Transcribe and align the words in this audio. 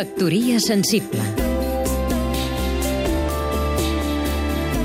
Factoria 0.00 0.58
sensible 0.58 1.20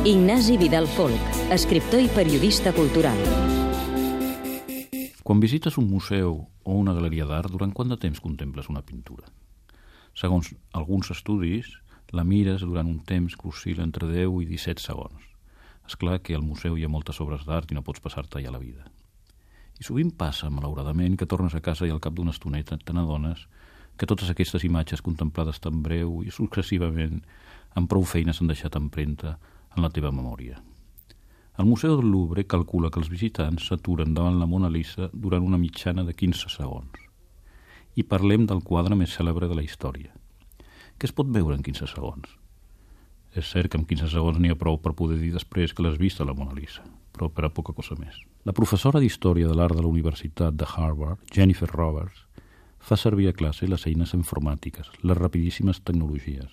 Ignasi 0.04 0.58
Vidal 0.58 0.90
Folk, 0.92 1.22
escriptor 1.56 2.02
i 2.04 2.10
periodista 2.12 2.74
cultural. 2.76 3.16
Quan 5.24 5.40
visites 5.40 5.78
un 5.80 5.88
museu 5.88 6.42
o 6.44 6.76
una 6.76 6.92
galeria 6.92 7.24
d'art, 7.30 7.48
durant 7.48 7.72
quant 7.72 7.94
de 7.94 7.96
temps 7.96 8.20
contemples 8.20 8.68
una 8.68 8.84
pintura? 8.84 9.24
Segons 10.20 10.52
alguns 10.76 11.14
estudis, 11.16 11.72
la 12.12 12.28
mires 12.28 12.68
durant 12.68 12.90
un 12.92 13.00
temps 13.00 13.40
que 13.40 13.48
oscil·la 13.48 13.88
entre 13.88 14.12
10 14.12 14.42
i 14.44 14.50
17 14.52 14.84
segons. 14.84 15.24
És 15.88 15.96
clar 15.96 16.20
que 16.20 16.36
al 16.36 16.44
museu 16.44 16.76
hi 16.76 16.84
ha 16.84 16.92
moltes 16.92 17.24
obres 17.24 17.48
d'art 17.48 17.72
i 17.72 17.80
no 17.80 17.88
pots 17.88 18.04
passar-te 18.04 18.44
allà 18.44 18.52
la 18.58 18.60
vida. 18.60 18.84
I 19.80 19.88
sovint 19.88 20.12
passa, 20.12 20.52
malauradament, 20.52 21.16
que 21.16 21.24
tornes 21.26 21.56
a 21.56 21.64
casa 21.64 21.88
i 21.88 21.96
al 21.96 22.04
cap 22.04 22.20
d'una 22.20 22.36
estoneta 22.36 22.76
te 22.76 22.92
n'adones 22.92 23.48
que 23.98 24.08
totes 24.10 24.30
aquestes 24.32 24.64
imatges 24.68 25.04
contemplades 25.06 25.60
tan 25.64 25.82
breu 25.84 26.22
i 26.26 26.34
successivament 26.34 27.22
amb 27.76 27.90
prou 27.92 28.06
feines 28.08 28.42
han 28.42 28.52
deixat 28.52 28.76
empremta 28.80 29.38
en 29.76 29.84
la 29.84 29.92
teva 29.92 30.12
memòria. 30.12 30.62
El 31.58 31.70
Museu 31.70 31.96
del 31.96 32.10
Louvre 32.12 32.44
calcula 32.52 32.90
que 32.92 33.00
els 33.00 33.12
visitants 33.12 33.70
s'aturen 33.70 34.14
davant 34.16 34.40
la 34.40 34.48
Mona 34.52 34.68
Lisa 34.72 35.08
durant 35.14 35.44
una 35.44 35.60
mitjana 35.60 36.04
de 36.04 36.12
15 36.12 36.52
segons. 36.52 37.00
I 37.96 38.04
parlem 38.04 38.44
del 38.44 38.64
quadre 38.64 38.96
més 39.00 39.16
cèlebre 39.16 39.48
de 39.48 39.56
la 39.56 39.64
història. 39.64 40.12
Què 41.00 41.08
es 41.08 41.16
pot 41.16 41.32
veure 41.32 41.56
en 41.56 41.64
15 41.64 41.88
segons? 41.94 42.28
És 43.40 43.48
cert 43.52 43.72
que 43.72 43.80
en 43.80 43.88
15 43.88 44.12
segons 44.12 44.40
n'hi 44.40 44.52
ha 44.52 44.60
prou 44.60 44.82
per 44.84 44.96
poder 45.00 45.22
dir 45.22 45.32
després 45.32 45.72
que 45.72 45.84
l'has 45.84 46.00
vist 46.00 46.20
a 46.20 46.28
la 46.28 46.36
Mona 46.36 46.56
Lisa, 46.56 46.84
però 47.16 47.32
per 47.32 47.48
a 47.48 47.54
poca 47.56 47.76
cosa 47.76 47.96
més. 48.00 48.20
La 48.44 48.56
professora 48.56 49.00
d'Història 49.00 49.48
de 49.48 49.56
l'Art 49.56 49.80
de 49.80 49.84
la 49.84 49.92
Universitat 49.92 50.60
de 50.60 50.68
Harvard, 50.68 51.24
Jennifer 51.32 51.72
Roberts, 51.72 52.25
fa 52.86 52.98
servir 53.02 53.32
a 53.32 53.34
classe 53.34 53.66
les 53.66 53.88
eines 53.90 54.14
informàtiques, 54.14 54.92
les 55.02 55.18
rapidíssimes 55.18 55.82
tecnologies, 55.82 56.52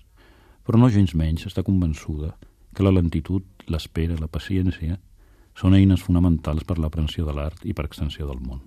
però 0.65 0.79
no 0.81 0.89
gens 0.89 1.13
menys 1.19 1.45
està 1.51 1.61
convençuda 1.67 2.33
que 2.73 2.85
la 2.87 2.95
lentitud, 2.95 3.45
l'espera, 3.69 4.17
la 4.17 4.31
paciència 4.33 4.97
són 5.53 5.77
eines 5.77 6.01
fonamentals 6.01 6.65
per 6.65 6.79
l'aprensió 6.81 7.27
de 7.29 7.35
l'art 7.37 7.67
i 7.69 7.75
per 7.77 7.85
extensió 7.85 8.25
del 8.31 8.41
món. 8.41 8.63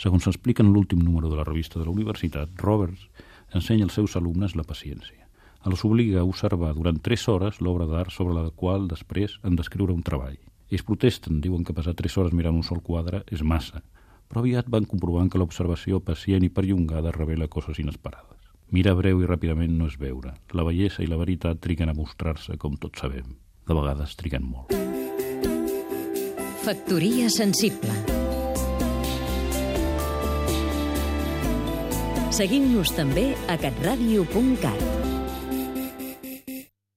Segons 0.00 0.24
s'explica 0.24 0.64
en 0.64 0.72
l'últim 0.72 1.02
número 1.04 1.28
de 1.28 1.36
la 1.36 1.44
revista 1.44 1.78
de 1.78 1.84
la 1.84 1.92
universitat, 1.92 2.54
Roberts 2.56 3.10
ensenya 3.52 3.84
als 3.84 3.98
seus 3.98 4.16
alumnes 4.16 4.56
la 4.56 4.64
paciència. 4.64 5.26
Els 5.68 5.84
obliga 5.84 6.22
a 6.22 6.24
observar 6.24 6.72
durant 6.72 7.02
3 7.04 7.28
hores 7.28 7.60
l'obra 7.60 7.84
d'art 7.90 8.14
sobre 8.14 8.32
la 8.32 8.48
qual 8.56 8.88
després 8.88 9.36
han 9.44 9.60
d'escriure 9.60 9.92
un 9.92 10.00
treball. 10.06 10.38
Ells 10.70 10.86
protesten, 10.86 11.42
diuen 11.44 11.66
que 11.66 11.76
passar 11.76 11.92
3 11.98 12.16
hores 12.16 12.32
mirant 12.32 12.56
un 12.56 12.64
sol 12.64 12.80
quadre 12.80 13.20
és 13.28 13.42
massa, 13.44 13.82
però 14.30 14.44
aviat 14.44 14.70
van 14.70 14.86
comprovant 14.86 15.28
que 15.28 15.40
l'observació 15.42 15.98
pacient 16.06 16.46
i 16.46 16.52
perllongada 16.54 17.10
revela 17.16 17.50
coses 17.50 17.82
inesperades. 17.82 18.38
Mirar 18.70 18.94
breu 18.94 19.18
i 19.18 19.26
ràpidament 19.26 19.74
no 19.74 19.90
és 19.90 19.98
veure. 19.98 20.36
La 20.54 20.62
bellesa 20.62 21.02
i 21.02 21.10
la 21.10 21.18
veritat 21.18 21.58
triguen 21.58 21.90
a 21.90 21.96
mostrar-se, 21.98 22.54
com 22.56 22.78
tots 22.78 23.02
sabem. 23.02 23.34
De 23.66 23.74
vegades 23.74 24.14
triguen 24.16 24.46
molt. 24.46 24.70
Factoria 26.62 27.26
sensible 27.32 27.94
Seguim-nos 32.30 32.94
també 32.94 33.32
a 33.50 33.58
catradio.cat 33.58 34.99